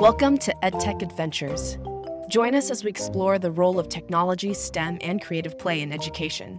[0.00, 1.76] Welcome to EdTech Adventures.
[2.30, 6.58] Join us as we explore the role of technology, STEM, and creative play in education.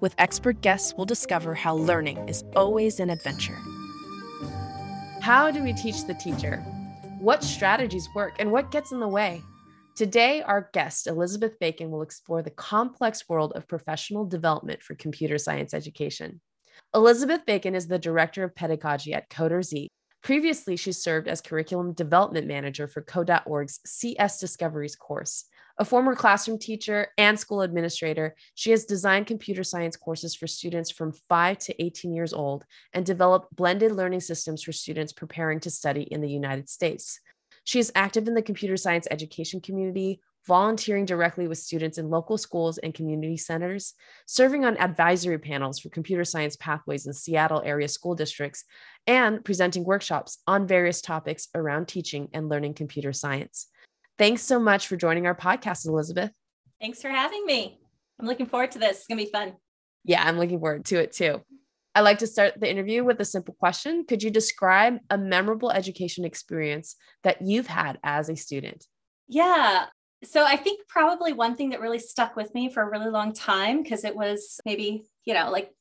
[0.00, 3.58] With expert guests, we'll discover how learning is always an adventure.
[5.20, 6.56] How do we teach the teacher?
[7.18, 9.42] What strategies work and what gets in the way?
[9.94, 15.36] Today, our guest, Elizabeth Bacon, will explore the complex world of professional development for computer
[15.36, 16.40] science education.
[16.94, 19.88] Elizabeth Bacon is the Director of Pedagogy at CoderZ,
[20.22, 25.46] Previously, she served as curriculum development manager for Code.org's CS Discoveries course.
[25.78, 30.90] A former classroom teacher and school administrator, she has designed computer science courses for students
[30.90, 35.70] from 5 to 18 years old and developed blended learning systems for students preparing to
[35.70, 37.18] study in the United States.
[37.64, 42.38] She is active in the computer science education community, volunteering directly with students in local
[42.38, 43.94] schools and community centers,
[44.26, 48.64] serving on advisory panels for computer science pathways in Seattle area school districts,
[49.06, 53.68] and presenting workshops on various topics around teaching and learning computer science.
[54.18, 56.30] Thanks so much for joining our podcast, Elizabeth.
[56.80, 57.80] Thanks for having me.
[58.18, 58.98] I'm looking forward to this.
[58.98, 59.54] It's going to be fun.
[60.04, 61.42] Yeah, I'm looking forward to it too.
[61.94, 64.04] I like to start the interview with a simple question.
[64.06, 68.86] Could you describe a memorable education experience that you've had as a student?
[69.28, 69.86] Yeah,
[70.24, 73.32] so I think probably one thing that really stuck with me for a really long
[73.32, 75.72] time, because it was maybe, you know, like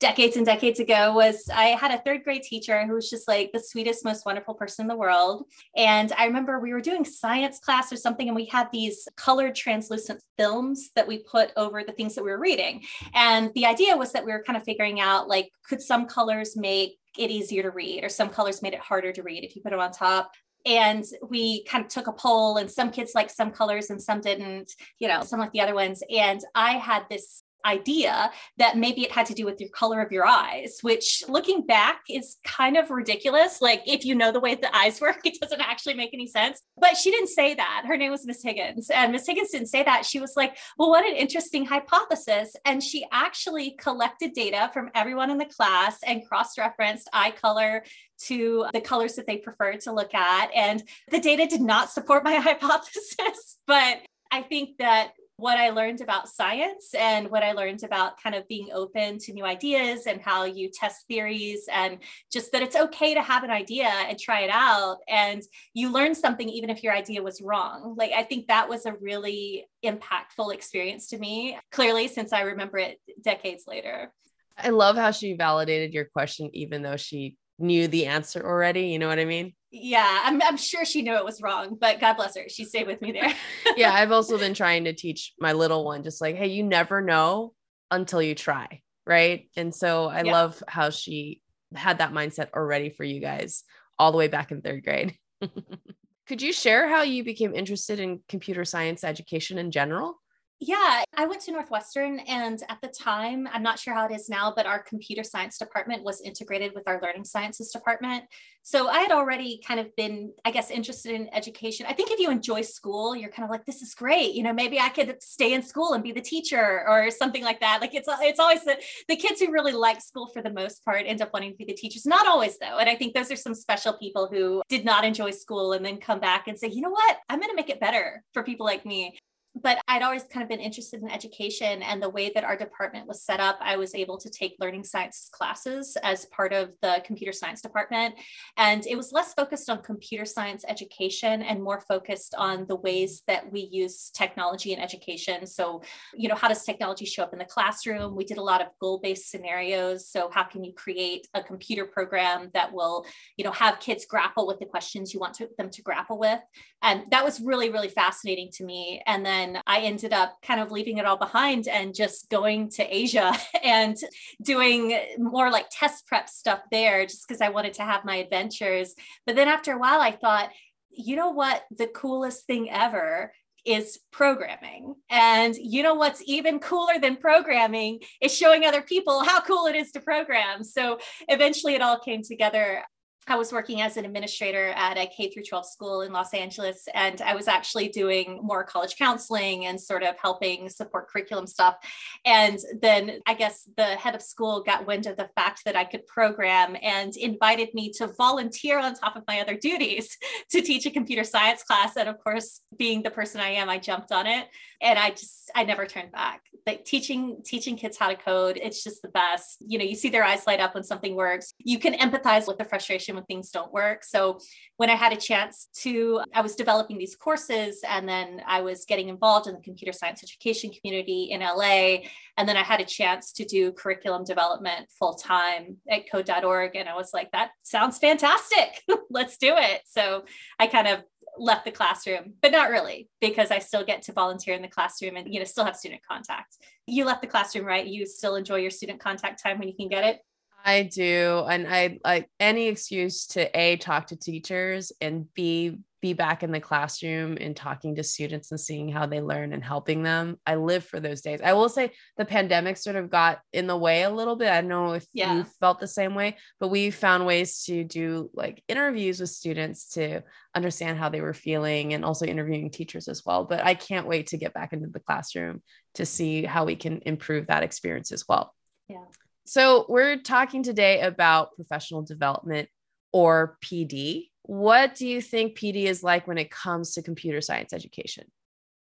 [0.00, 3.50] decades and decades ago was I had a third grade teacher who was just like
[3.52, 5.46] the sweetest, most wonderful person in the world.
[5.74, 9.56] And I remember we were doing science class or something, and we had these colored
[9.56, 12.84] translucent films that we put over the things that we were reading.
[13.14, 16.56] And the idea was that we were kind of figuring out like, could some colors
[16.56, 19.62] make it easier to read or some colors made it harder to read if you
[19.62, 20.30] put them on top
[20.68, 24.20] and we kind of took a poll and some kids liked some colors and some
[24.20, 26.02] didn't you know some like the other ones.
[26.14, 30.12] And i had this idea that maybe it had to do with your color of
[30.12, 33.60] your eyes, which looking back is kind of ridiculous.
[33.60, 36.62] Like if you know the way the eyes work, it doesn't actually make any sense.
[36.76, 37.84] But she didn't say that.
[37.86, 38.90] Her name was Miss Higgins.
[38.90, 40.04] And Miss Higgins didn't say that.
[40.04, 42.54] She was like, well, what an interesting hypothesis.
[42.64, 47.84] And she actually collected data from everyone in the class and cross-referenced eye color
[48.20, 50.50] to the colors that they preferred to look at.
[50.54, 53.98] And the data did not support my hypothesis, but
[54.30, 58.46] I think that what I learned about science and what I learned about kind of
[58.48, 61.98] being open to new ideas and how you test theories and
[62.32, 64.96] just that it's okay to have an idea and try it out.
[65.08, 65.40] And
[65.74, 67.94] you learn something even if your idea was wrong.
[67.96, 72.78] Like, I think that was a really impactful experience to me, clearly, since I remember
[72.78, 74.12] it decades later.
[74.56, 78.88] I love how she validated your question, even though she knew the answer already.
[78.88, 79.52] You know what I mean?
[79.70, 82.48] Yeah I'm, I'm sure she knew it was wrong but god bless her.
[82.48, 83.34] She stayed with me there.
[83.76, 87.00] Yeah i've also been trying to teach my little one just like hey you never
[87.00, 87.52] know
[87.90, 89.48] until you try right?
[89.56, 90.32] And so i yeah.
[90.32, 91.40] love how she
[91.74, 93.64] had that mindset already for you guys
[93.98, 95.16] all the way back in third grade.
[96.28, 100.20] Could you share how you became interested in computer science education in general
[100.60, 104.28] yeah, I went to Northwestern, and at the time, I'm not sure how it is
[104.28, 108.24] now, but our computer science department was integrated with our learning sciences department.
[108.62, 111.86] So I had already kind of been, I guess, interested in education.
[111.88, 114.34] I think if you enjoy school, you're kind of like, this is great.
[114.34, 117.60] You know, maybe I could stay in school and be the teacher or something like
[117.60, 117.80] that.
[117.80, 118.76] Like it's it's always the,
[119.08, 121.64] the kids who really like school for the most part end up wanting to be
[121.64, 122.04] the teachers.
[122.04, 122.78] Not always though.
[122.78, 125.98] And I think those are some special people who did not enjoy school and then
[125.98, 128.66] come back and say, you know what, I'm going to make it better for people
[128.66, 129.16] like me
[129.62, 133.06] but I'd always kind of been interested in education and the way that our department
[133.06, 133.58] was set up.
[133.60, 138.14] I was able to take learning sciences classes as part of the computer science department.
[138.56, 143.22] And it was less focused on computer science education and more focused on the ways
[143.26, 145.46] that we use technology in education.
[145.46, 145.82] So,
[146.14, 148.14] you know, how does technology show up in the classroom?
[148.14, 150.08] We did a lot of goal based scenarios.
[150.10, 154.46] So, how can you create a computer program that will, you know, have kids grapple
[154.46, 156.40] with the questions you want to, them to grapple with?
[156.82, 159.02] And that was really, really fascinating to me.
[159.06, 162.70] And then then I ended up kind of leaving it all behind and just going
[162.70, 163.32] to Asia
[163.62, 163.96] and
[164.42, 168.94] doing more like test prep stuff there just because I wanted to have my adventures.
[169.26, 170.50] But then after a while, I thought,
[170.90, 171.64] you know what?
[171.76, 173.32] The coolest thing ever
[173.64, 174.94] is programming.
[175.10, 179.76] And you know what's even cooler than programming is showing other people how cool it
[179.76, 180.64] is to program.
[180.64, 182.82] So eventually it all came together.
[183.30, 186.88] I was working as an administrator at a K through 12 school in Los Angeles,
[186.94, 191.76] and I was actually doing more college counseling and sort of helping support curriculum stuff.
[192.24, 195.84] And then I guess the head of school got wind of the fact that I
[195.84, 200.16] could program and invited me to volunteer on top of my other duties
[200.50, 201.96] to teach a computer science class.
[201.96, 204.46] And of course, being the person I am, I jumped on it
[204.80, 206.42] and I just I never turned back.
[206.66, 209.58] Like teaching teaching kids how to code, it's just the best.
[209.60, 211.54] You know, you see their eyes light up when something works.
[211.58, 214.04] You can empathize with the frustration when things don't work.
[214.04, 214.38] So
[214.76, 218.84] when I had a chance to, I was developing these courses and then I was
[218.84, 221.98] getting involved in the computer science education community in LA.
[222.36, 226.76] And then I had a chance to do curriculum development full time at code.org.
[226.76, 228.82] And I was like, that sounds fantastic.
[229.10, 229.82] Let's do it.
[229.86, 230.24] So
[230.58, 231.02] I kind of
[231.38, 235.16] left the classroom, but not really because I still get to volunteer in the classroom
[235.16, 236.56] and you know still have student contact.
[236.86, 237.86] You left the classroom, right?
[237.86, 240.20] You still enjoy your student contact time when you can get it.
[240.64, 246.12] I do, and I like any excuse to a talk to teachers and b be
[246.12, 250.02] back in the classroom and talking to students and seeing how they learn and helping
[250.02, 250.38] them.
[250.46, 251.40] I live for those days.
[251.42, 254.48] I will say the pandemic sort of got in the way a little bit.
[254.48, 255.34] I don't know if yeah.
[255.34, 259.90] you felt the same way, but we found ways to do like interviews with students
[259.94, 260.22] to
[260.54, 263.44] understand how they were feeling and also interviewing teachers as well.
[263.44, 265.62] But I can't wait to get back into the classroom
[265.94, 268.54] to see how we can improve that experience as well.
[268.88, 269.04] Yeah.
[269.48, 272.68] So, we're talking today about professional development
[273.12, 277.74] or PD what do you think PD is like when it comes to computer science
[277.74, 278.24] education?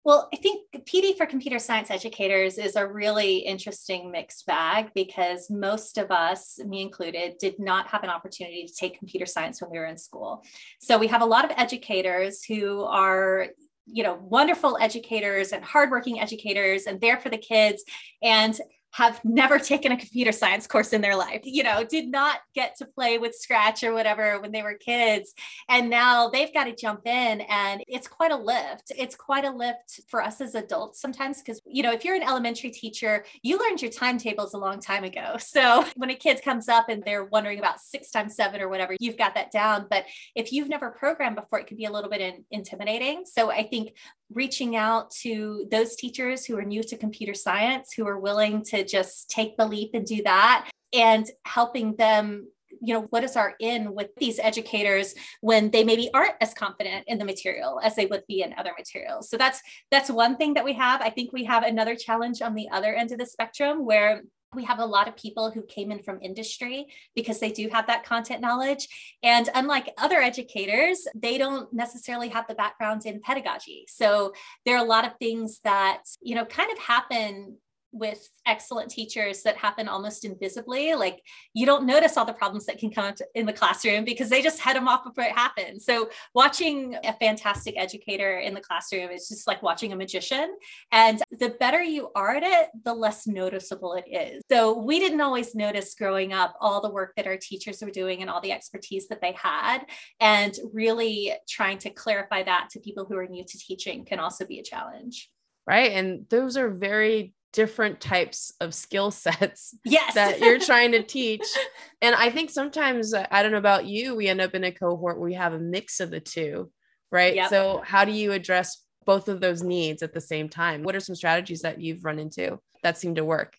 [0.03, 5.49] Well, I think PD for computer science educators is a really interesting mixed bag because
[5.49, 9.71] most of us, me included, did not have an opportunity to take computer science when
[9.71, 10.43] we were in school.
[10.79, 13.47] So we have a lot of educators who are
[13.87, 17.83] you know wonderful educators and hardworking educators and there for the kids
[18.21, 18.59] and
[18.95, 22.77] have never taken a computer science course in their life, you know, did not get
[22.77, 25.33] to play with Scratch or whatever when they were kids.
[25.67, 28.93] And now they've got to jump in and it's quite a lift.
[28.97, 32.23] It's quite a lift for us as adults sometimes because, you know, if you're an
[32.23, 35.35] elementary teacher, you learned your timetables a long time ago.
[35.55, 38.93] So when a kid comes up and they're wondering about six times seven or whatever,
[38.99, 39.87] you've got that down.
[39.89, 40.03] But
[40.35, 43.23] if you've never programmed before, it can be a little bit in, intimidating.
[43.25, 43.93] So I think
[44.33, 48.84] reaching out to those teachers who are new to computer science, who are willing to
[48.85, 52.47] just take the leap and do that, and helping them
[52.81, 57.05] you know what is our in with these educators when they maybe aren't as confident
[57.07, 59.61] in the material as they would be in other materials so that's
[59.91, 62.93] that's one thing that we have i think we have another challenge on the other
[62.93, 64.23] end of the spectrum where
[64.55, 67.87] we have a lot of people who came in from industry because they do have
[67.87, 68.87] that content knowledge.
[69.21, 73.85] And unlike other educators, they don't necessarily have the background in pedagogy.
[73.89, 74.33] So
[74.65, 77.57] there are a lot of things that, you know, kind of happen
[77.95, 80.93] with excellent teachers that happen almost invisibly.
[80.93, 81.21] Like
[81.53, 84.41] you don't notice all the problems that can come up in the classroom because they
[84.41, 85.85] just head them off before it happens.
[85.85, 90.55] So watching a fantastic educator in the classroom is just like watching a magician.
[90.91, 94.43] And the better you are at it, the less noticeable it is.
[94.51, 98.21] So we didn't always notice growing up all the work that our teachers were doing
[98.21, 99.85] and all the expertise that they had.
[100.19, 104.45] And really trying to clarify that to people who are new to teaching can also
[104.45, 105.29] be a challenge
[105.67, 110.13] right and those are very different types of skill sets yes.
[110.13, 111.45] that you're trying to teach.
[112.01, 114.71] and I think sometimes, uh, I don't know about you, we end up in a
[114.71, 116.69] cohort where we have a mix of the two,
[117.11, 117.33] right?
[117.35, 117.49] Yep.
[117.49, 120.83] So, how do you address both of those needs at the same time?
[120.83, 123.55] What are some strategies that you've run into that seem to work?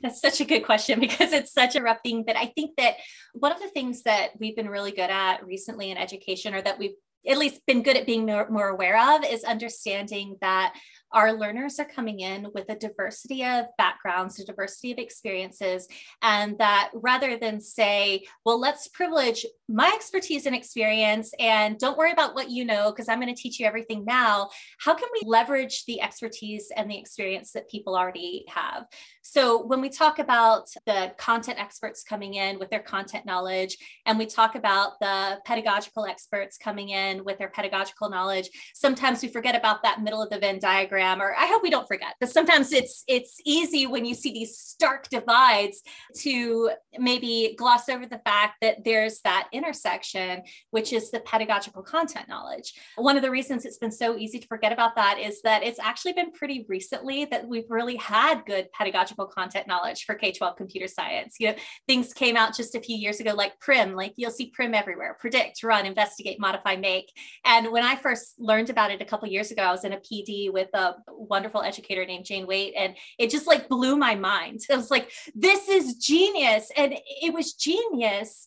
[0.00, 2.24] That's such a good question because it's such a rough thing.
[2.26, 2.96] But I think that
[3.32, 6.78] one of the things that we've been really good at recently in education, or that
[6.78, 6.94] we've
[7.26, 10.74] at least been good at being more, more aware of, is understanding that
[11.12, 15.88] our learners are coming in with a diversity of backgrounds, a diversity of experiences,
[16.22, 22.12] and that rather than say, well, let's privilege my expertise and experience and don't worry
[22.12, 25.26] about what you know, because I'm going to teach you everything now, how can we
[25.26, 28.84] leverage the expertise and the experience that people already have?
[29.22, 34.18] So when we talk about the content experts coming in with their content knowledge, and
[34.18, 39.54] we talk about the pedagogical experts coming in with their pedagogical knowledge, sometimes we forget
[39.54, 42.72] about that middle of the Venn diagram or I hope we don't forget because sometimes
[42.72, 45.82] it's it's easy when you see these stark divides
[46.18, 52.28] to maybe gloss over the fact that there's that intersection, which is the pedagogical content
[52.28, 52.74] knowledge.
[52.96, 55.78] One of the reasons it's been so easy to forget about that is that it's
[55.78, 60.88] actually been pretty recently that we've really had good pedagogical content knowledge for K-12 computer
[60.88, 61.36] science.
[61.38, 61.54] You know,
[61.86, 65.16] things came out just a few years ago like PRIMM, like you'll see PRIMM everywhere,
[65.18, 67.12] predict, run, investigate, modify, make.
[67.44, 69.98] And when I first learned about it a couple years ago, I was in a
[69.98, 72.74] PD with a wonderful educator named Jane Waite.
[72.76, 74.60] And it just like blew my mind.
[74.70, 76.70] It was like, this is genius.
[76.76, 78.46] And it was genius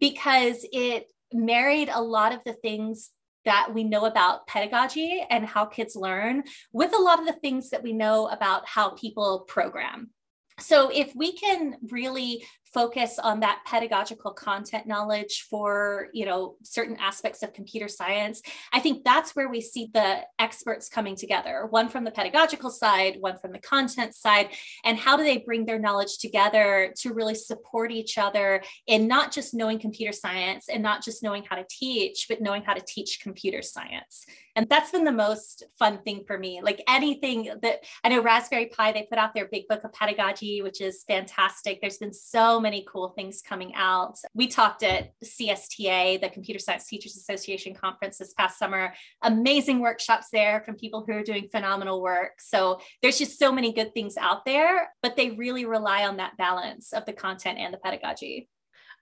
[0.00, 3.10] because it married a lot of the things
[3.44, 7.70] that we know about pedagogy and how kids learn with a lot of the things
[7.70, 10.10] that we know about how people program
[10.58, 16.96] so if we can really focus on that pedagogical content knowledge for you know certain
[17.00, 18.42] aspects of computer science
[18.72, 23.16] i think that's where we see the experts coming together one from the pedagogical side
[23.20, 24.48] one from the content side
[24.84, 29.32] and how do they bring their knowledge together to really support each other in not
[29.32, 32.82] just knowing computer science and not just knowing how to teach but knowing how to
[32.86, 36.60] teach computer science and that's been the most fun thing for me.
[36.62, 40.62] Like anything that I know Raspberry Pi, they put out their big book of pedagogy,
[40.62, 41.80] which is fantastic.
[41.80, 44.18] There's been so many cool things coming out.
[44.34, 48.94] We talked at CSTA, the Computer Science Teachers Association conference this past summer.
[49.22, 52.40] Amazing workshops there from people who are doing phenomenal work.
[52.40, 56.36] So there's just so many good things out there, but they really rely on that
[56.36, 58.48] balance of the content and the pedagogy.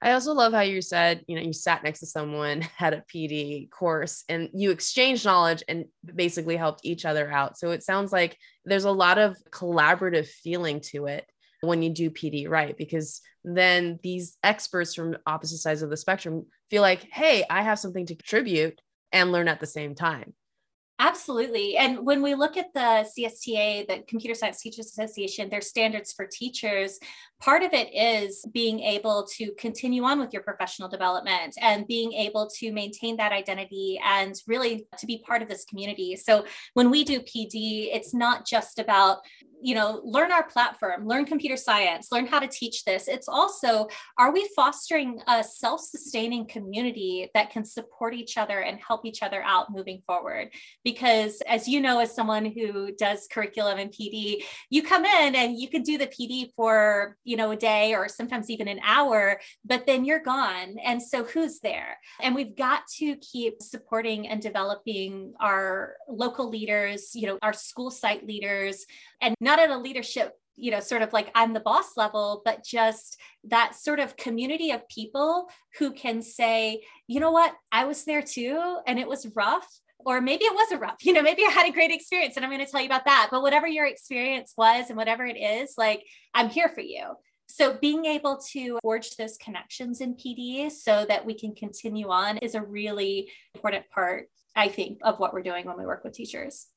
[0.02, 3.04] I also love how you said, you know, you sat next to someone, had a
[3.12, 7.56] PD course, and you exchanged knowledge and basically helped each other out.
[7.56, 11.24] So it sounds like there's a lot of collaborative feeling to it
[11.66, 16.46] when you do PD right, because then these experts from opposite sides of the spectrum
[16.70, 18.80] feel like, hey, I have something to contribute
[19.12, 20.34] and learn at the same time.
[21.00, 21.76] Absolutely.
[21.76, 26.24] And when we look at the CSTA, the Computer Science Teachers Association, their standards for
[26.24, 27.00] teachers,
[27.40, 32.12] part of it is being able to continue on with your professional development and being
[32.12, 36.14] able to maintain that identity and really to be part of this community.
[36.14, 36.44] So
[36.74, 39.18] when we do PD, it's not just about
[39.64, 43.08] you know learn our platform learn computer science learn how to teach this.
[43.08, 49.06] It's also are we fostering a self-sustaining community that can support each other and help
[49.06, 50.50] each other out moving forward?
[50.84, 55.58] Because as you know as someone who does curriculum and pd you come in and
[55.58, 59.40] you can do the pd for you know a day or sometimes even an hour
[59.64, 61.98] but then you're gone and so who's there?
[62.20, 67.90] And we've got to keep supporting and developing our local leaders you know our school
[67.90, 68.84] site leaders
[69.22, 72.64] and not at a leadership you know sort of like i'm the boss level but
[72.64, 77.54] just that sort of community of people who can say you know what?
[77.70, 79.68] I was there too and it was rough
[79.98, 80.96] or maybe it wasn't rough.
[81.02, 83.04] You know maybe i had a great experience and i'm going to tell you about
[83.04, 83.28] that.
[83.30, 87.14] But whatever your experience was and whatever it is like i'm here for you.
[87.46, 92.38] So being able to forge those connections in pd so that we can continue on
[92.38, 96.14] is a really important part i think of what we're doing when we work with
[96.14, 96.68] teachers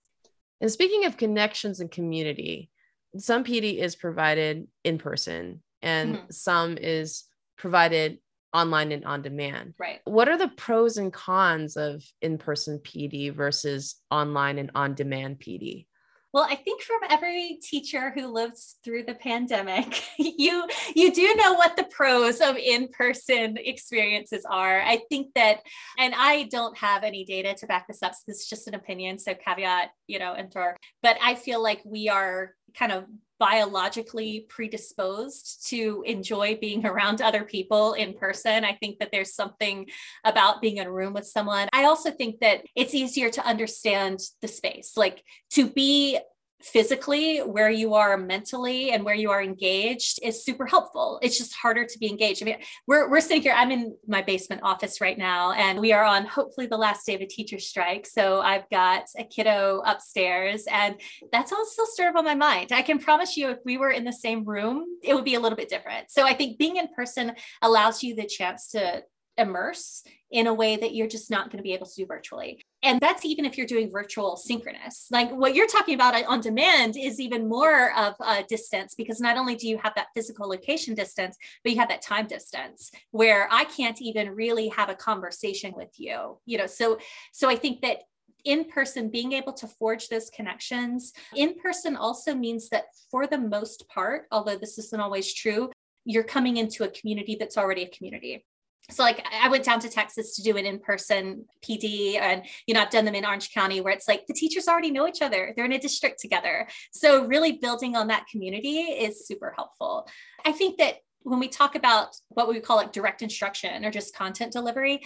[0.62, 2.70] and speaking of connections and community,
[3.18, 6.26] some PD is provided in person and mm-hmm.
[6.32, 7.24] some is
[7.58, 8.20] provided
[8.54, 9.74] online and on demand.
[9.78, 10.00] Right.
[10.06, 15.40] What are the pros and cons of in person PD versus online and on demand
[15.40, 15.86] PD?
[16.34, 21.54] Well, I think from every teacher who lived through the pandemic, you you do know
[21.54, 24.82] what the pros of in-person experiences are.
[24.82, 25.62] I think that,
[25.98, 28.14] and I don't have any data to back this up.
[28.14, 29.20] So this is just an opinion.
[29.20, 30.76] So caveat, you know, emptor.
[31.02, 33.06] But I feel like we are kind of
[33.40, 38.64] biologically predisposed to enjoy being around other people in person.
[38.64, 39.88] I think that there's something
[40.24, 41.68] about being in a room with someone.
[41.74, 46.20] I also think that it's easier to understand the space, like to be
[46.62, 51.20] physically where you are mentally and where you are engaged is super helpful.
[51.22, 52.42] It's just harder to be engaged.
[52.42, 55.94] I mean we're, we're sitting here i'm in my basement office right now and we
[55.94, 58.08] are on hopefully the last day of a teacher strike.
[58.08, 60.96] So i've got a kiddo upstairs and
[61.32, 62.72] that's all still sort of on my mind.
[62.72, 65.40] I can promise you if we were in the same room it would be a
[65.40, 66.12] little bit different.
[66.12, 69.04] So i think being in person allows you the chance to
[69.38, 72.62] immerse in a way that you're just not going to be able to do virtually.
[72.84, 75.08] And that's even if you're doing virtual synchronous.
[75.12, 79.20] Like what you're talking about uh, on demand is even more of a distance because
[79.20, 82.92] not only do you have that physical location distance, but you have that time distance
[83.12, 86.38] where I can't even really have a conversation with you.
[86.46, 87.00] You know, so
[87.34, 88.04] so I think that
[88.46, 93.38] in person, being able to forge those connections in person also means that for the
[93.38, 95.70] most part, although this isn't always true,
[96.06, 98.46] you're coming into a community that's already a community
[98.90, 102.82] so like i went down to texas to do an in-person pd and you know
[102.82, 105.54] i've done them in orange county where it's like the teachers already know each other.
[105.56, 106.68] They're in a district together.
[106.92, 110.08] So really building on that community is super helpful.
[110.46, 114.16] I think that when we talk about what we call like direct instruction or just
[114.16, 115.02] content delivery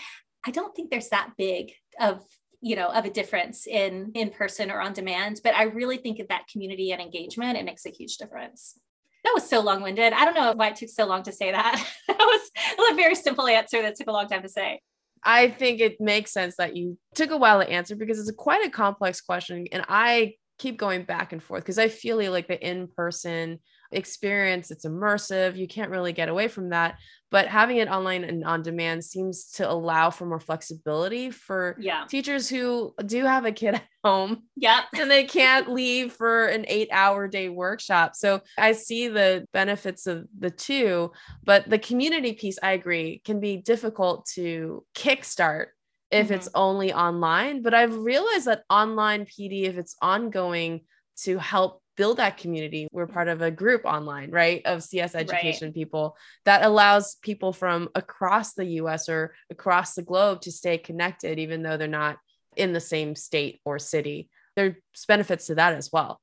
[0.46, 2.24] i don't think there's that big of
[2.62, 6.20] you know of a difference in in person or on demand but i really think
[6.20, 8.78] of that community and engagement it makes a huge difference
[9.24, 10.14] that was so long winded.
[10.14, 11.88] I don't know why it took so long to say that.
[12.08, 12.52] that was,
[12.92, 14.82] a very simple answer that took a long time to say.
[15.24, 18.34] I think it makes sense that you took a while to answer because it's a
[18.34, 19.68] quite a complex question.
[19.72, 23.60] And I keep going back and forth because I feel like the in person
[23.92, 24.72] experience.
[24.72, 25.58] It's immersive.
[25.58, 26.98] You can't really get away from that.
[27.30, 32.06] But having it online and on demand seems to allow for more flexibility for yeah.
[32.06, 34.44] teachers who do have a kid at home.
[34.56, 34.82] Yeah.
[34.98, 38.16] And they can't leave for an eight hour day workshop.
[38.16, 41.12] So I see the benefits of the two,
[41.44, 45.68] but the community piece, I agree, can be difficult to kickstart
[46.12, 46.34] if mm-hmm.
[46.34, 47.62] it's only online.
[47.62, 50.82] But I've realized that online PD, if it's ongoing
[51.24, 55.68] to help build that community, we're part of a group online, right, of CS education
[55.68, 55.76] right.
[55.76, 61.38] people that allows people from across the US or across the globe to stay connected,
[61.38, 62.18] even though they're not
[62.56, 64.30] in the same state or city.
[64.56, 64.74] There's
[65.08, 66.20] benefits to that as well.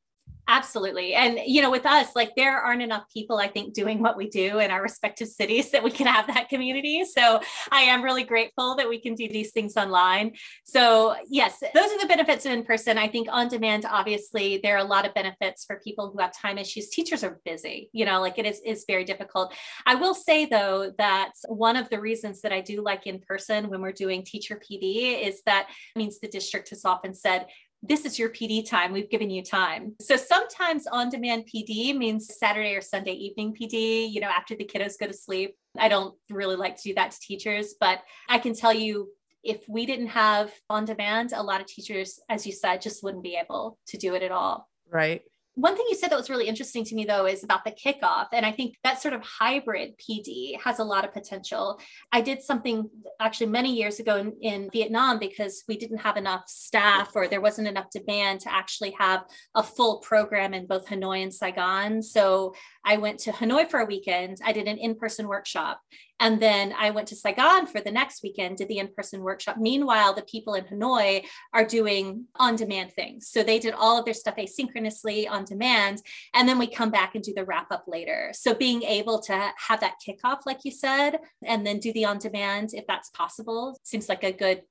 [0.51, 1.13] Absolutely.
[1.13, 4.31] And, you know, with us, like there aren't enough people, I think, doing what we
[4.31, 7.05] do in our respective cities that we can have that community.
[7.05, 7.41] So
[7.71, 10.33] I am really grateful that we can do these things online.
[10.65, 12.97] So, yes, those are the benefits of in person.
[12.97, 16.33] I think on demand, obviously, there are a lot of benefits for people who have
[16.33, 16.89] time issues.
[16.89, 19.53] Teachers are busy, you know, like it is, is very difficult.
[19.85, 23.69] I will say, though, that one of the reasons that I do like in person
[23.69, 27.49] when we're doing teacher PD is that it means the district has often said,
[27.83, 28.93] this is your PD time.
[28.93, 29.95] We've given you time.
[30.01, 34.65] So sometimes on demand PD means Saturday or Sunday evening PD, you know, after the
[34.65, 35.57] kiddos go to sleep.
[35.79, 39.11] I don't really like to do that to teachers, but I can tell you
[39.45, 43.23] if we didn't have on demand, a lot of teachers, as you said, just wouldn't
[43.23, 44.69] be able to do it at all.
[44.91, 45.23] Right
[45.59, 48.29] one thing you said that was really interesting to me though is about the kickoff
[48.33, 51.81] and i think that sort of hybrid pd has a lot of potential.
[52.13, 52.89] I did something
[53.21, 57.41] actually many years ago in, in, vietnam because we didn't have enough staff or there
[57.41, 59.25] wasn't enough demand to actually have
[59.55, 62.03] a full program in both hanoi and saigon.
[62.03, 64.39] So i went to hanoi for a weekend.
[64.45, 65.81] I did an in-person workshop
[66.21, 69.57] and then I went to Saigon for the next weekend, did the in person workshop.
[69.59, 73.29] Meanwhile, the people in Hanoi are doing on demand things.
[73.29, 76.03] So they did all of their stuff asynchronously on demand.
[76.35, 78.31] And then we come back and do the wrap up later.
[78.35, 82.19] So being able to have that kickoff, like you said, and then do the on
[82.19, 84.63] demand if that's possible seems like a good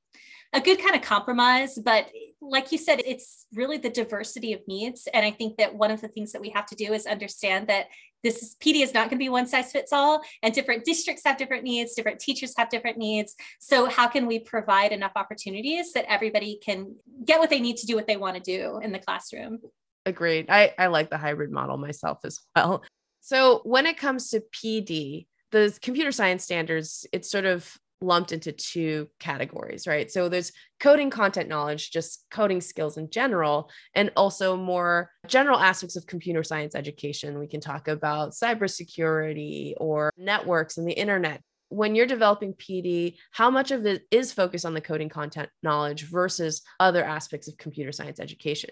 [0.54, 1.78] a good kind of compromise.
[1.78, 2.08] But
[2.42, 5.08] like you said, it's really the diversity of needs.
[5.14, 7.68] And I think that one of the things that we have to do is understand
[7.68, 7.88] that
[8.28, 11.24] this is, PD is not going to be one size fits all, and different districts
[11.26, 13.36] have different needs, different teachers have different needs.
[13.60, 17.88] So, how can we provide enough opportunities that everybody can get what they need to
[17.88, 19.60] do what they want to do in the classroom?
[20.06, 20.48] Agreed.
[20.50, 22.84] I, I like the hybrid model myself as well.
[23.22, 28.52] So, when it comes to PD, the computer science standards, it's sort of lumped into
[28.52, 30.12] two categories, right?
[30.12, 35.96] So there's coding content knowledge, just coding skills in general, and also more general aspects
[35.96, 37.40] of computer science education.
[37.40, 41.42] We can talk about cybersecurity or networks and the internet.
[41.70, 46.04] When you're developing PD, how much of it is focused on the coding content knowledge
[46.04, 48.70] versus other aspects of computer science education?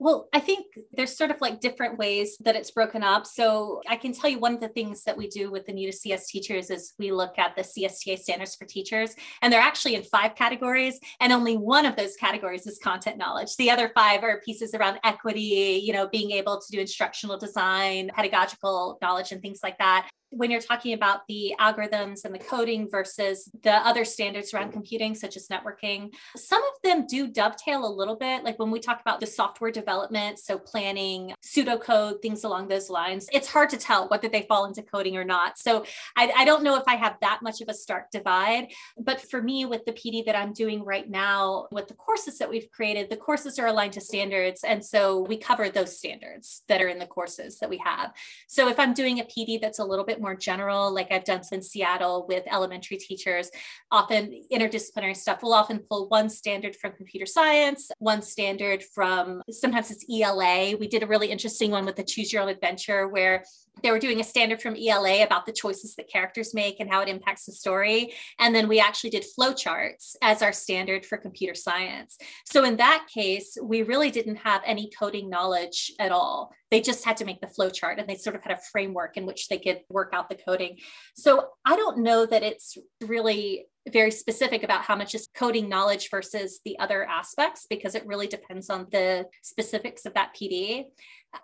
[0.00, 3.26] Well, I think there's sort of like different ways that it's broken up.
[3.26, 5.90] So I can tell you one of the things that we do with the new
[5.90, 9.96] to CS teachers is we look at the CSTA standards for teachers, and they're actually
[9.96, 13.56] in five categories, and only one of those categories is content knowledge.
[13.56, 18.10] The other five are pieces around equity, you know, being able to do instructional design,
[18.14, 22.88] pedagogical knowledge, and things like that when you're talking about the algorithms and the coding
[22.90, 27.88] versus the other standards around computing, such as networking, some of them do dovetail a
[27.88, 28.44] little bit.
[28.44, 33.28] Like when we talk about the software development, so planning, pseudocode, things along those lines,
[33.32, 35.58] it's hard to tell whether they fall into coding or not.
[35.58, 35.84] So
[36.16, 38.72] I, I don't know if I have that much of a stark divide.
[38.98, 42.50] But for me, with the PD that I'm doing right now, with the courses that
[42.50, 44.62] we've created, the courses are aligned to standards.
[44.64, 48.12] And so we cover those standards that are in the courses that we have.
[48.46, 51.24] So if I'm doing a PD that's a little bit bit more general, like I've
[51.24, 53.50] done in Seattle with elementary teachers,
[53.90, 55.40] often interdisciplinary stuff.
[55.42, 60.76] We'll often pull one standard from computer science, one standard from sometimes it's ELA.
[60.76, 63.44] We did a really interesting one with the Choose Your Own Adventure where
[63.82, 67.00] they were doing a standard from ELA about the choices that characters make and how
[67.00, 68.12] it impacts the story.
[68.40, 72.18] And then we actually did flowcharts as our standard for computer science.
[72.44, 76.52] So in that case, we really didn't have any coding knowledge at all.
[76.70, 79.26] They just had to make the flowchart and they sort of had a framework in
[79.26, 80.78] which they could work out the coding.
[81.14, 86.10] So I don't know that it's really very specific about how much is coding knowledge
[86.10, 90.84] versus the other aspects because it really depends on the specifics of that PD.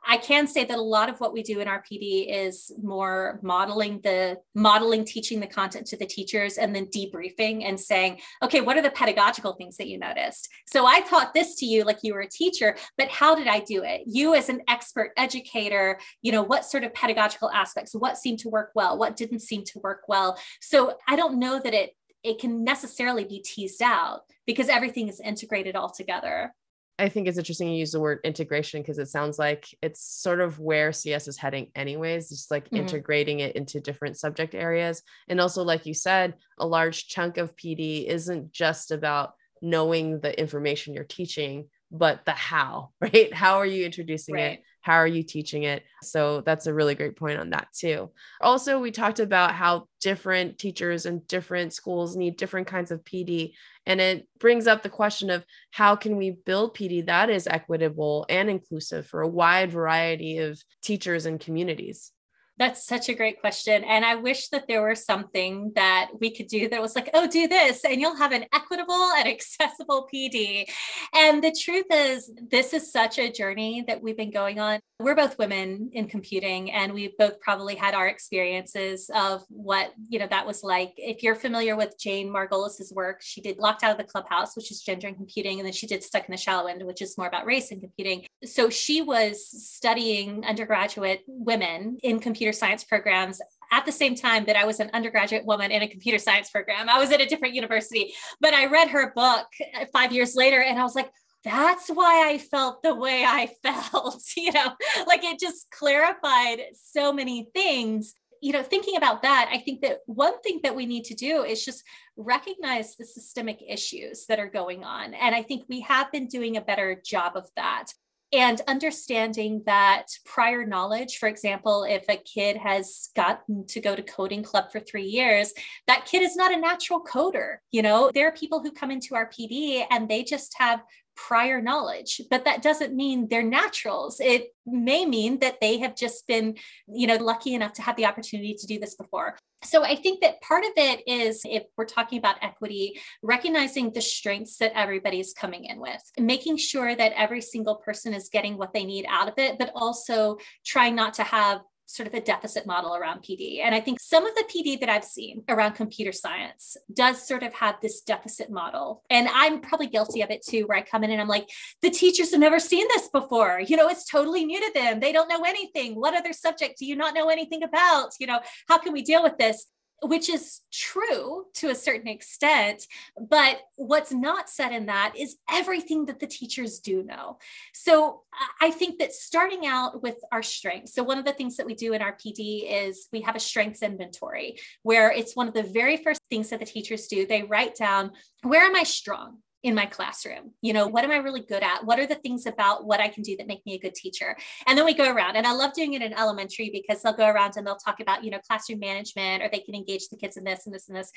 [0.06, 3.38] I can say that a lot of what we do in our PD is more
[3.42, 8.60] modeling the modeling, teaching the content to the teachers, and then debriefing and saying, okay,
[8.60, 10.48] what are the pedagogical things that you noticed?
[10.66, 13.60] So I taught this to you like you were a teacher, but how did I
[13.60, 14.02] do it?
[14.06, 18.48] You as an expert educator, you know, what sort of pedagogical aspects, what seemed to
[18.48, 20.38] work well, what didn't seem to work well.
[20.60, 21.90] So I don't know that it
[22.22, 26.54] it can necessarily be teased out because everything is integrated all together.
[26.98, 30.40] I think it's interesting you use the word integration because it sounds like it's sort
[30.40, 32.76] of where CS is heading, anyways, just like mm-hmm.
[32.76, 35.02] integrating it into different subject areas.
[35.28, 40.38] And also, like you said, a large chunk of PD isn't just about knowing the
[40.38, 43.32] information you're teaching, but the how, right?
[43.32, 44.52] How are you introducing right.
[44.52, 44.62] it?
[44.80, 45.82] How are you teaching it?
[46.02, 48.10] So that's a really great point on that too.
[48.42, 53.54] Also, we talked about how different teachers and different schools need different kinds of PD.
[53.86, 58.26] And it brings up the question of how can we build PD that is equitable
[58.28, 62.12] and inclusive for a wide variety of teachers and communities?
[62.56, 63.82] That's such a great question.
[63.82, 67.26] And I wish that there were something that we could do that was like, oh,
[67.26, 70.66] do this, and you'll have an equitable and accessible PD.
[71.12, 74.78] And the truth is, this is such a journey that we've been going on.
[75.00, 80.20] We're both women in computing, and we've both probably had our experiences of what, you
[80.20, 80.92] know, that was like.
[80.96, 84.70] If you're familiar with Jane Margolis's work, she did Locked Out of the Clubhouse, which
[84.70, 87.18] is gender and computing, and then she did Stuck in the Shallow End, which is
[87.18, 88.26] more about race and computing.
[88.44, 93.40] So she was studying undergraduate women in computing computer science programs
[93.72, 96.90] at the same time that I was an undergraduate woman in a computer science program.
[96.90, 100.60] I was at a different university, but I read her book uh, five years later
[100.60, 101.10] and I was like,
[101.42, 104.22] that's why I felt the way I felt.
[104.36, 104.74] you know,
[105.06, 108.14] like it just clarified so many things.
[108.42, 111.44] You know, thinking about that, I think that one thing that we need to do
[111.44, 111.82] is just
[112.18, 115.14] recognize the systemic issues that are going on.
[115.14, 117.86] And I think we have been doing a better job of that
[118.34, 124.02] and understanding that prior knowledge for example if a kid has gotten to go to
[124.02, 125.52] coding club for three years
[125.86, 128.10] that kid is not a natural coder you know?
[128.14, 130.82] There are people who come into our pd and they just have
[131.16, 134.20] prior knowledge but that doesn't mean they're naturals.
[134.20, 136.56] It may mean that they have just been
[136.88, 139.36] you know lucky enough to have the opportunity to do this before.
[139.62, 144.02] So I think that part of it is if we're talking about equity, recognizing the
[144.02, 148.74] strengths that everybody's coming in with, making sure that every single person is getting what
[148.74, 152.66] they need out of it, but also trying not to have sort of a deficit
[152.66, 153.60] model around PD.
[153.62, 157.42] And I think some of the PD that I've seen around computer science does sort
[157.42, 159.02] of have this deficit model.
[159.10, 161.48] And I'm probably guilty of it too, where I come in and I'm like,
[161.82, 163.60] the teachers have never seen this before.
[163.60, 165.00] You know, it's totally new to them.
[165.00, 165.94] They don't know anything.
[165.94, 168.12] What other subject do you not know anything about?
[168.18, 169.66] You know, how can we deal with this?
[170.06, 172.86] Which is true to a certain extent.
[173.18, 177.38] But what's not said in that is everything that the teachers do know.
[177.72, 178.22] So
[178.60, 180.94] I think that starting out with our strengths.
[180.94, 183.40] So, one of the things that we do in our PD is we have a
[183.40, 187.26] strengths inventory where it's one of the very first things that the teachers do.
[187.26, 188.12] They write down,
[188.42, 189.38] where am I strong?
[189.64, 190.52] In my classroom?
[190.60, 191.84] You know, what am I really good at?
[191.84, 194.36] What are the things about what I can do that make me a good teacher?
[194.66, 197.26] And then we go around, and I love doing it in elementary because they'll go
[197.26, 200.36] around and they'll talk about, you know, classroom management or they can engage the kids
[200.36, 201.10] in this and this and this.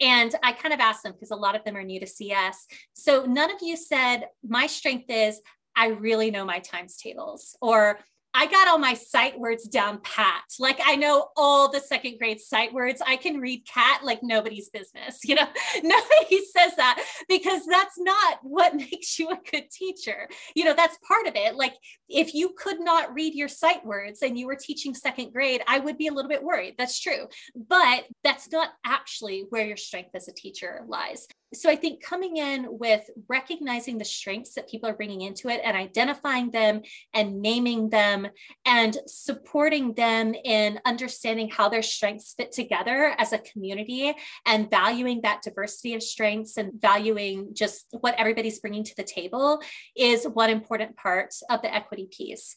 [0.00, 2.66] And I kind of ask them because a lot of them are new to CS.
[2.92, 5.40] So none of you said, my strength is
[5.76, 8.00] I really know my times tables or
[8.34, 10.44] I got all my sight words down pat.
[10.58, 13.02] Like I know all the second grade sight words.
[13.06, 15.20] I can read cat like nobody's business.
[15.32, 15.48] You know,
[15.82, 20.28] nobody says that because that's not what makes you a good teacher.
[20.54, 21.54] You know, that's part of it.
[21.54, 21.72] Like
[22.08, 25.78] if you could not read your sight words and you were teaching second grade, I
[25.78, 26.74] would be a little bit worried.
[26.76, 27.28] That's true.
[27.54, 32.38] But that's not actually where your strength as a teacher lies so I think coming
[32.38, 37.42] in with recognizing the strengths that people are bringing into it and identifying them and
[37.42, 38.28] naming them
[38.64, 44.14] and supporting them in understanding how their strengths fit together as a community
[44.46, 49.60] and valuing that diversity of strengths and valuing just what everybody's bringing to the table
[49.96, 52.56] is one important part of the equity piece.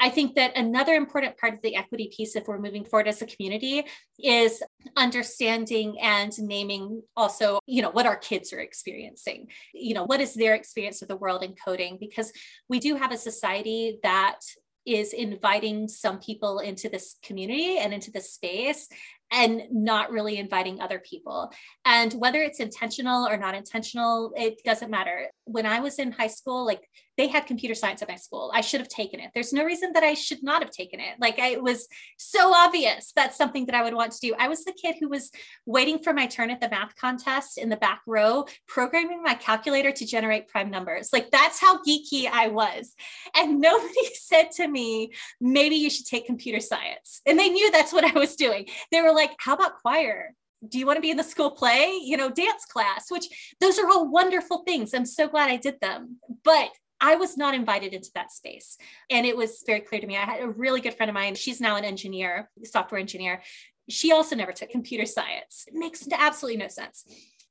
[0.00, 3.22] I think that another important part of the equity piece, if we're moving forward as
[3.22, 3.84] a community,
[4.18, 4.62] is
[4.96, 9.48] understanding and naming also, you know, what our kids are experiencing.
[9.72, 11.96] You know, what is their experience of the world in coding?
[11.98, 12.32] Because
[12.68, 14.40] we do have a society that
[14.86, 18.88] is inviting some people into this community and into this space
[19.32, 21.50] and not really inviting other people.
[21.84, 25.30] And whether it's intentional or not intentional, it doesn't matter.
[25.44, 28.50] When I was in high school, like they had computer science at my school.
[28.54, 29.30] I should have taken it.
[29.34, 31.14] There's no reason that I should not have taken it.
[31.20, 34.34] Like I, it was so obvious that's something that I would want to do.
[34.38, 35.30] I was the kid who was
[35.66, 39.92] waiting for my turn at the math contest in the back row, programming my calculator
[39.92, 41.10] to generate prime numbers.
[41.12, 42.94] Like that's how geeky I was.
[43.36, 47.20] And nobody said to me, maybe you should take computer science.
[47.26, 48.66] And they knew that's what I was doing.
[48.90, 50.34] They were like, how about choir?
[50.68, 53.78] do you want to be in the school play you know dance class which those
[53.78, 57.92] are all wonderful things i'm so glad i did them but I was not invited
[57.92, 58.78] into that space.
[59.10, 60.16] And it was very clear to me.
[60.16, 61.34] I had a really good friend of mine.
[61.34, 63.42] She's now an engineer, software engineer.
[63.88, 65.64] She also never took computer science.
[65.66, 67.04] It makes absolutely no sense.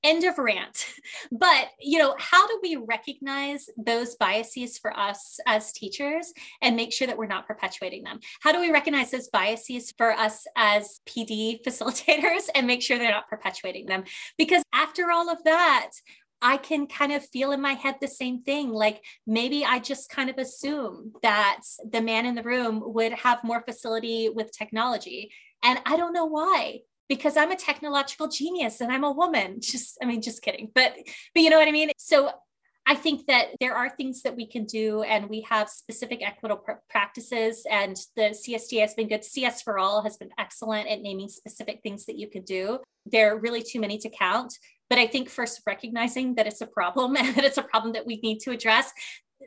[0.03, 0.85] end of rant.
[1.31, 6.91] But, you know, how do we recognize those biases for us as teachers and make
[6.91, 8.19] sure that we're not perpetuating them?
[8.41, 13.11] How do we recognize those biases for us as PD facilitators and make sure they're
[13.11, 14.03] not perpetuating them?
[14.37, 15.91] Because after all of that,
[16.43, 18.69] I can kind of feel in my head the same thing.
[18.69, 23.43] Like maybe I just kind of assume that the man in the room would have
[23.45, 25.31] more facility with technology.
[25.63, 29.57] And I don't know why because I'm a technological genius and I'm a woman.
[29.61, 30.69] Just, I mean, just kidding.
[30.73, 30.93] But,
[31.33, 31.91] but you know what I mean?
[31.97, 32.31] So
[32.85, 36.61] I think that there are things that we can do, and we have specific equitable
[36.61, 37.65] pr- practices.
[37.69, 39.23] And the CSTA has been good.
[39.23, 42.79] CS for All has been excellent at naming specific things that you can do.
[43.05, 44.57] There are really too many to count.
[44.89, 48.05] But I think first recognizing that it's a problem and that it's a problem that
[48.05, 48.91] we need to address.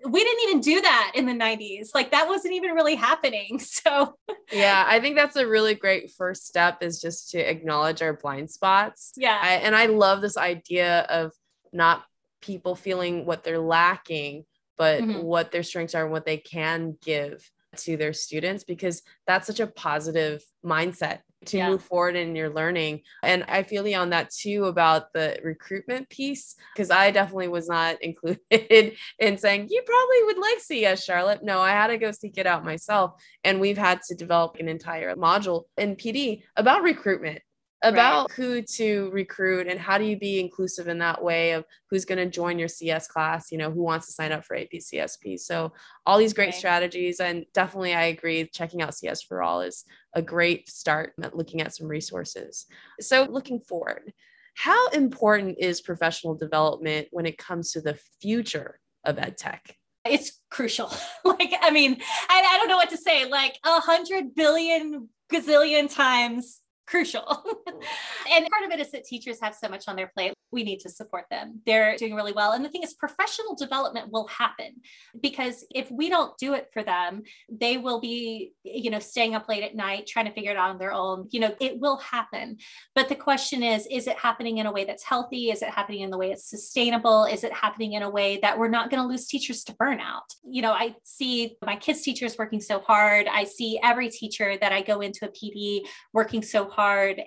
[0.06, 1.88] We didn't even do that in the 90s.
[1.94, 3.60] Like that wasn't even really happening.
[3.86, 4.14] So,
[4.52, 8.50] yeah, I think that's a really great first step is just to acknowledge our blind
[8.50, 9.12] spots.
[9.16, 9.38] Yeah.
[9.40, 11.32] I, and I love this idea of
[11.72, 12.04] not
[12.40, 14.44] people feeling what they're lacking,
[14.76, 15.22] but mm-hmm.
[15.22, 19.60] what their strengths are and what they can give to their students because that's such
[19.60, 21.70] a positive mindset to yeah.
[21.70, 23.02] move forward in your learning.
[23.22, 27.68] And I feel you on that too about the recruitment piece, because I definitely was
[27.68, 31.42] not included in saying, you probably would like CS, Charlotte.
[31.42, 33.22] No, I had to go seek it out myself.
[33.44, 37.42] And we've had to develop an entire module in PD about recruitment
[37.82, 38.36] about right.
[38.36, 42.18] who to recruit and how do you be inclusive in that way of who's going
[42.18, 45.38] to join your CS class, you know, who wants to sign up for APCSP.
[45.38, 45.72] So
[46.06, 46.54] all these great right.
[46.54, 49.84] strategies and definitely I agree checking out CS for all is
[50.14, 52.66] a great start at looking at some resources.
[53.00, 54.12] So looking forward,
[54.54, 59.76] how important is professional development when it comes to the future of ed tech?
[60.06, 60.90] It's crucial.
[61.24, 63.28] like, I mean, I, I don't know what to say.
[63.28, 67.26] Like a hundred billion gazillion times crucial.
[67.66, 70.32] and part of it is that teachers have so much on their plate.
[70.52, 71.60] We need to support them.
[71.66, 72.52] They're doing really well.
[72.52, 74.76] And the thing is, professional development will happen
[75.20, 79.48] because if we don't do it for them, they will be, you know, staying up
[79.48, 81.28] late at night trying to figure it out on their own.
[81.30, 82.58] You know, it will happen.
[82.94, 85.50] But the question is, is it happening in a way that's healthy?
[85.50, 87.24] Is it happening in the way it's sustainable?
[87.24, 90.34] Is it happening in a way that we're not going to lose teachers to burnout?
[90.48, 93.26] You know, I see my kids' teachers working so hard.
[93.26, 95.80] I see every teacher that I go into a PD
[96.12, 96.75] working so hard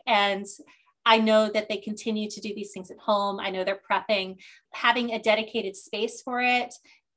[0.06, 0.46] and
[1.06, 3.40] I know that they continue to do these things at home.
[3.40, 4.38] I know they're prepping,
[4.74, 6.74] having a dedicated space for it,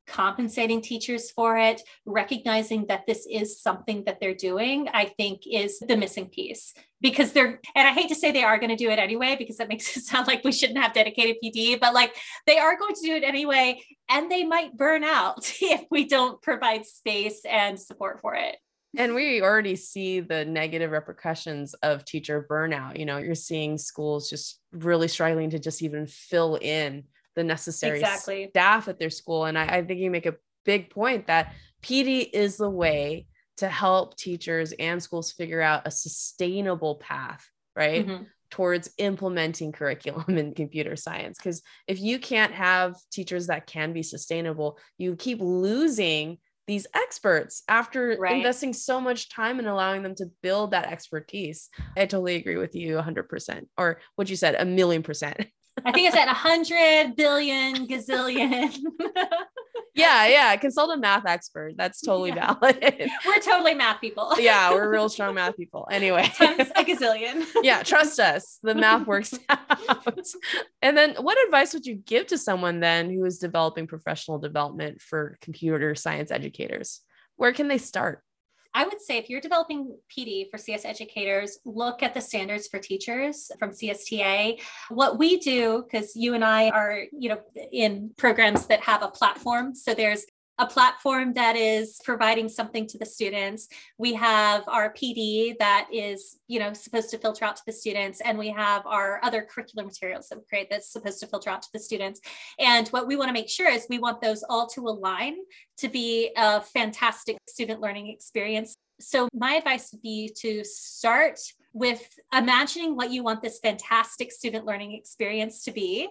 [0.07, 5.79] compensating teachers for it, recognizing that this is something that they're doing, I think is
[5.81, 6.75] the missing piece.
[7.01, 9.57] Because they're, and I hate to say they are going to do it anyway, because
[9.57, 12.15] that makes it sound like we shouldn't have dedicated PD, but like
[12.47, 13.83] they are going to do it anyway.
[14.09, 18.57] And they might burn out if we don't provide space and support for it.
[18.97, 22.99] And we already see the negative repercussions of teacher burnout.
[22.99, 28.01] You know, you're seeing schools just really struggling to just even fill in the necessary
[28.01, 28.49] exactly.
[28.51, 29.47] staff at their school.
[29.47, 33.27] And I, I think you make a big point that PD is the way
[33.57, 38.07] to help teachers and schools figure out a sustainable path, right?
[38.07, 38.25] Mm-hmm.
[38.51, 41.39] Towards implementing curriculum in computer science.
[41.39, 46.39] Because if you can't have teachers that can be sustainable, you keep losing
[46.73, 48.37] these experts after right.
[48.37, 51.69] investing so much time and allowing them to build that expertise.
[51.99, 55.47] I totally agree with you 100%, or what you said, a million percent.
[55.85, 58.75] I think it's at 100 billion gazillion.
[59.95, 60.57] yeah, yeah.
[60.57, 61.75] Consult a math expert.
[61.77, 62.55] That's totally yeah.
[62.55, 63.11] valid.
[63.27, 64.35] We're totally math people.
[64.39, 65.87] yeah, we're real strong math people.
[65.91, 67.47] Anyway, times a gazillion.
[67.63, 68.59] yeah, trust us.
[68.63, 70.27] The math works out.
[70.81, 75.01] And then, what advice would you give to someone then who is developing professional development
[75.01, 77.01] for computer science educators?
[77.37, 78.23] Where can they start?
[78.75, 82.79] I would say if you're developing PD for CS educators, look at the standards for
[82.79, 84.61] teachers from CSTA.
[84.89, 89.09] What we do, because you and I are, you know, in programs that have a
[89.09, 89.75] platform.
[89.75, 90.25] So there's
[90.63, 93.67] a platform that is providing something to the students.
[93.99, 98.21] We have our PD that is, you know, supposed to filter out to the students,
[98.21, 101.63] and we have our other curricular materials that we create that's supposed to filter out
[101.63, 102.21] to the students.
[102.61, 105.35] And what we want to make sure is we want those all to align
[105.79, 108.77] to be a fantastic student learning experience.
[109.01, 111.41] So my advice would be to start
[111.73, 116.09] with imagining what you want this fantastic student learning experience to be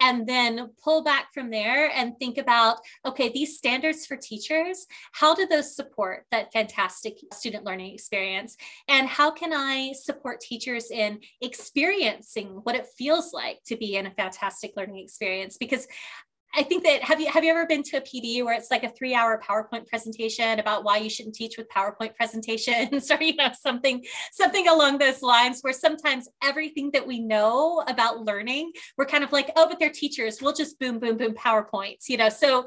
[0.00, 5.34] and then pull back from there and think about okay these standards for teachers how
[5.34, 8.56] do those support that fantastic student learning experience?
[8.88, 14.06] And how can i support teachers in experiencing what it feels like to be in
[14.06, 15.56] a fantastic learning experience?
[15.58, 15.86] Because
[16.54, 18.84] I think that have you have you ever been to a PD where it's like
[18.84, 23.34] a three hour PowerPoint presentation about why you shouldn't teach with PowerPoint presentations or you
[23.36, 29.06] know something something along those lines where sometimes everything that we know about learning we're
[29.06, 32.28] kind of like oh but they're teachers we'll just boom boom boom PowerPoints you know
[32.28, 32.66] so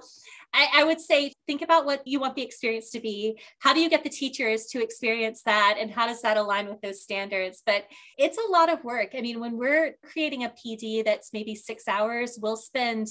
[0.54, 3.38] I, I, would say think about what you want the experience to be.
[3.60, 5.76] How do you get the teachers to experience that?
[5.78, 7.62] And how does that align with those standards?
[7.66, 7.86] But
[8.18, 9.10] it's a lot of work.
[9.18, 13.10] I mean, when we're creating a PD that's maybe six hours, we'll spend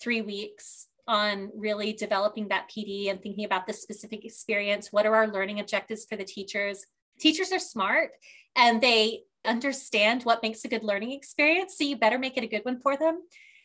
[0.00, 4.88] three weeks on really developing that PD and thinking about the specific experience.
[4.90, 6.84] What are our learning objectives for the teachers?
[7.20, 8.12] Teachers are smart
[8.56, 11.76] and they understand what makes a good learning experience.
[11.76, 13.20] So you better make it a good one for them.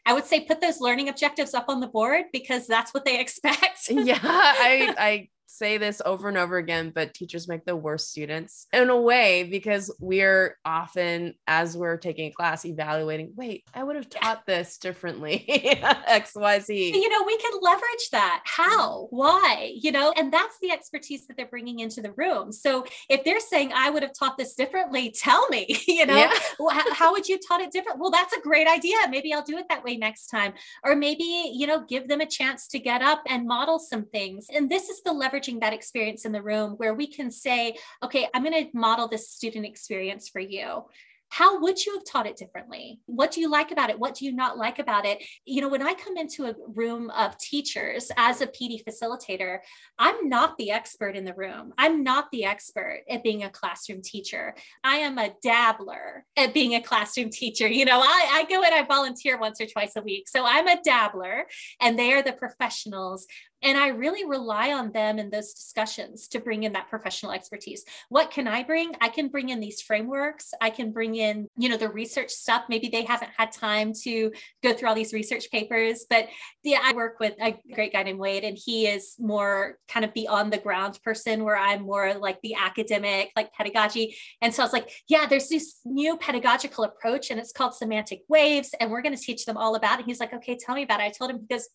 [0.05, 3.19] I would say put those learning objectives up on the board because that's what they
[3.21, 3.89] expect.
[3.89, 8.67] yeah, I I say this over and over again, but teachers make the worst students
[8.71, 13.95] in a way because we're often, as we're taking a class, evaluating, wait, I would
[13.95, 15.45] have taught this differently.
[15.49, 16.93] XYZ.
[16.93, 18.43] You know, we can leverage that.
[18.45, 19.07] How?
[19.09, 19.73] Why?
[19.75, 22.51] You know, and that's the expertise that they're bringing into the room.
[22.51, 26.33] So if they're saying, I would have taught this differently, tell me, you know, yeah.
[26.71, 27.99] how, how would you have taught it different?
[27.99, 28.97] Well, that's a great idea.
[29.09, 30.53] Maybe I'll do it that way next time.
[30.83, 34.47] Or maybe, you know, give them a chance to get up and model some things.
[34.53, 37.75] And this is the leverage leveraging that experience in the room where we can say,
[38.03, 40.85] okay, I'm going to model this student experience for you
[41.29, 42.99] how would you have taught it differently?
[43.05, 43.99] What do you like about it?
[43.99, 45.23] What do you not like about it?
[45.45, 49.59] You know, when I come into a room of teachers as a PD facilitator,
[49.97, 51.73] I'm not the expert in the room.
[51.77, 54.55] I'm not the expert at being a classroom teacher.
[54.83, 57.67] I am a dabbler at being a classroom teacher.
[57.67, 60.27] You know, I, I go and I volunteer once or twice a week.
[60.27, 61.45] So I'm a dabbler
[61.79, 63.27] and they are the professionals
[63.61, 67.83] and I really rely on them in those discussions to bring in that professional expertise.
[68.07, 68.95] What can I bring?
[69.01, 70.53] I can bring in these frameworks.
[70.61, 72.63] I can bring in, you know, the research stuff.
[72.69, 74.31] Maybe they haven't had time to
[74.63, 76.27] go through all these research papers, but
[76.63, 80.13] yeah, I work with a great guy named Wade, and he is more kind of
[80.13, 84.15] the on the ground person where I'm more like the academic, like pedagogy.
[84.41, 88.21] And so I was like, yeah, there's this new pedagogical approach and it's called semantic
[88.27, 88.73] waves.
[88.79, 90.05] And we're going to teach them all about it.
[90.05, 91.03] He's like, okay, tell me about it.
[91.03, 91.69] I told him, because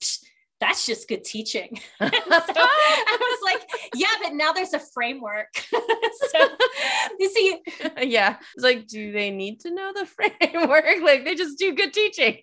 [0.65, 1.79] that's just good teaching.
[2.01, 5.55] so I was like, yeah, but now there's a framework.
[5.71, 6.49] so
[7.19, 7.61] you see,
[8.03, 10.85] yeah, it's like, do they need to know the framework?
[11.03, 12.39] like they just do good teaching.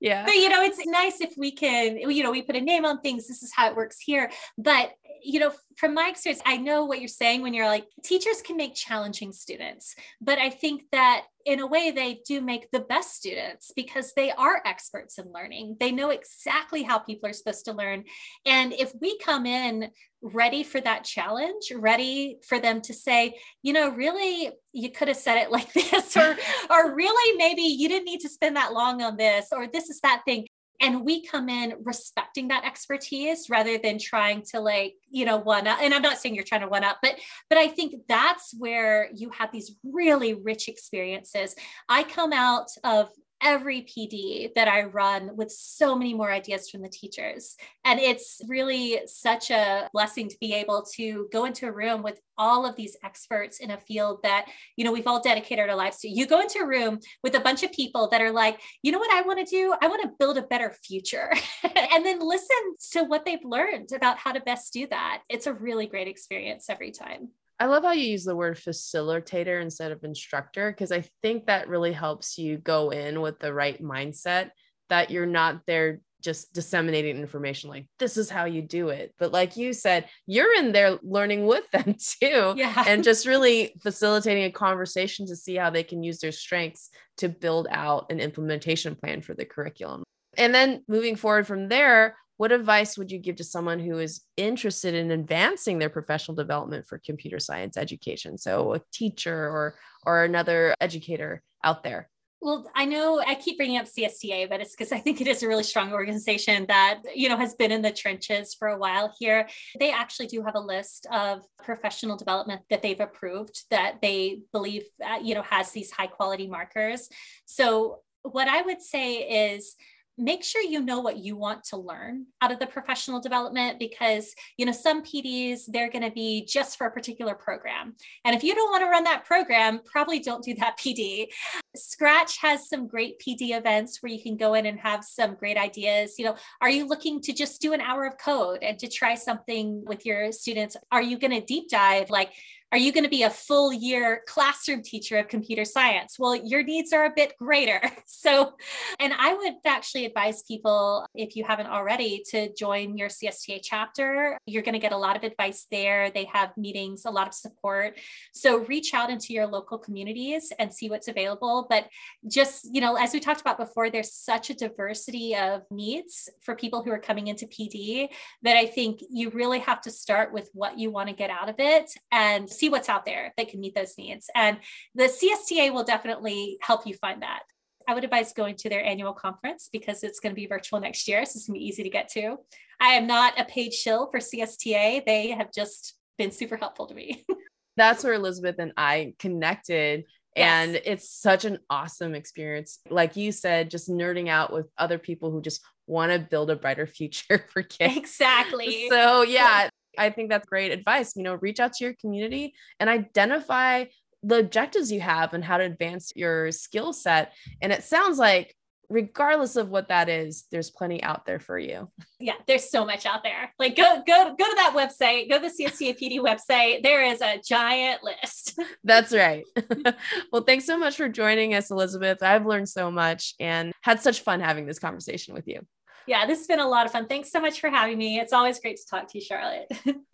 [0.00, 0.24] yeah.
[0.24, 3.00] But you know, it's nice if we can, you know, we put a name on
[3.00, 3.26] things.
[3.26, 4.30] This is how it works here.
[4.58, 8.42] But you know, from my experience, I know what you're saying when you're like, teachers
[8.42, 12.80] can make challenging students, but I think that in a way they do make the
[12.80, 15.76] best students because they are experts in learning.
[15.78, 18.04] They know exactly how people are supposed to learn.
[18.46, 19.90] And if we come in
[20.22, 25.18] ready for that challenge, ready for them to say, you know, really, you could have
[25.18, 26.36] said it like this, or,
[26.70, 30.00] or really, maybe you didn't need to spend that long on this, or this is
[30.00, 30.46] that thing
[30.80, 35.66] and we come in respecting that expertise rather than trying to like you know one
[35.66, 37.14] up and i'm not saying you're trying to one up but
[37.48, 41.54] but i think that's where you have these really rich experiences.
[41.88, 43.08] I come out of
[43.44, 47.56] every PD that I run with so many more ideas from the teachers.
[47.84, 52.18] And it's really such a blessing to be able to go into a room with
[52.38, 55.98] all of these experts in a field that, you know, we've all dedicated our lives
[55.98, 56.08] to.
[56.08, 58.98] You go into a room with a bunch of people that are like, you know
[58.98, 59.74] what I want to do?
[59.80, 61.30] I want to build a better future.
[61.62, 62.56] and then listen
[62.92, 65.22] to what they've learned about how to best do that.
[65.28, 67.28] It's a really great experience every time.
[67.60, 71.68] I love how you use the word facilitator instead of instructor because I think that
[71.68, 74.50] really helps you go in with the right mindset
[74.90, 79.30] that you're not there just disseminating information like this is how you do it but
[79.30, 82.82] like you said you're in there learning with them too yeah.
[82.86, 86.88] and just really facilitating a conversation to see how they can use their strengths
[87.18, 90.02] to build out an implementation plan for the curriculum
[90.38, 94.22] and then moving forward from there what advice would you give to someone who is
[94.36, 99.74] interested in advancing their professional development for computer science education so a teacher or
[100.06, 102.08] or another educator out there
[102.44, 105.42] well, I know I keep bringing up CSTA, but it's because I think it is
[105.42, 109.14] a really strong organization that, you know, has been in the trenches for a while
[109.18, 109.48] here.
[109.80, 114.82] They actually do have a list of professional development that they've approved that they believe,
[115.02, 117.08] uh, you know, has these high quality markers.
[117.46, 119.74] So what I would say is
[120.16, 124.34] make sure you know what you want to learn out of the professional development because
[124.56, 127.94] you know some pds they're going to be just for a particular program.
[128.24, 131.26] And if you don't want to run that program probably don't do that pd
[131.76, 135.56] Scratch has some great PD events where you can go in and have some great
[135.56, 136.14] ideas.
[136.18, 139.14] You know, are you looking to just do an hour of code and to try
[139.14, 140.76] something with your students?
[140.92, 142.30] Are you going to deep dive like
[142.74, 146.16] are you going to be a full year classroom teacher of computer science?
[146.18, 147.80] Well, your needs are a bit greater.
[148.06, 148.54] So,
[149.00, 154.38] and I would actually advise people, if you haven't already, to join your CSTA chapter.
[154.46, 156.10] You're going to get a lot of advice there.
[156.10, 157.98] They have meetings, a lot of support.
[158.32, 161.63] So, reach out into your local communities and see what's available.
[161.68, 161.88] But
[162.26, 166.54] just, you know, as we talked about before, there's such a diversity of needs for
[166.54, 168.08] people who are coming into PD
[168.42, 171.48] that I think you really have to start with what you want to get out
[171.48, 174.30] of it and see what's out there that can meet those needs.
[174.34, 174.58] And
[174.94, 177.42] the CSTA will definitely help you find that.
[177.86, 181.06] I would advise going to their annual conference because it's going to be virtual next
[181.06, 181.24] year.
[181.24, 182.38] So it's going to be easy to get to.
[182.80, 185.04] I am not a paid shill for CSTA.
[185.04, 187.24] They have just been super helpful to me.
[187.76, 190.04] That's where Elizabeth and I connected.
[190.36, 190.66] Yes.
[190.68, 192.80] And it's such an awesome experience.
[192.90, 196.56] Like you said, just nerding out with other people who just want to build a
[196.56, 197.96] brighter future for kids.
[197.96, 198.88] Exactly.
[198.88, 201.14] So, yeah, I think that's great advice.
[201.16, 203.84] You know, reach out to your community and identify
[204.22, 207.34] the objectives you have and how to advance your skill set.
[207.60, 208.56] And it sounds like
[208.94, 211.90] regardless of what that is there's plenty out there for you
[212.20, 215.48] yeah there's so much out there like go go go to that website go to
[215.48, 219.44] the CSTAPD website there is a giant list that's right
[220.32, 224.20] well thanks so much for joining us elizabeth i've learned so much and had such
[224.20, 225.60] fun having this conversation with you
[226.06, 227.06] yeah, this has been a lot of fun.
[227.06, 228.18] Thanks so much for having me.
[228.18, 229.72] It's always great to talk to you, Charlotte.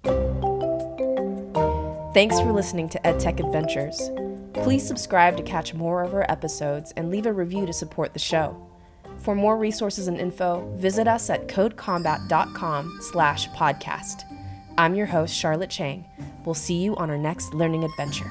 [2.14, 4.10] Thanks for listening to EdTech Adventures.
[4.54, 8.18] Please subscribe to catch more of our episodes and leave a review to support the
[8.18, 8.69] show.
[9.20, 14.24] For more resources and info, visit us at codecombat.com slash podcast.
[14.78, 16.06] I'm your host, Charlotte Chang.
[16.44, 18.30] We'll see you on our next learning adventure.